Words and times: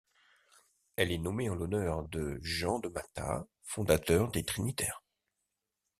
Elle 0.95 1.11
est 1.11 1.19
nommée 1.19 1.47
en 1.51 1.53
l'honneur 1.53 2.09
de 2.09 2.39
Jean 2.41 2.79
de 2.79 2.89
Matha, 2.89 3.45
fondateur 3.61 4.31
des 4.31 4.43
trinitaires. 4.43 5.03